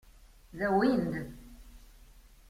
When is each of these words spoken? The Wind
The 0.53 0.67
Wind 0.73 1.13